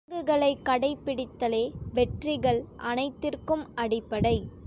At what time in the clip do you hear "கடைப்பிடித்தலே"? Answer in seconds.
0.63-1.61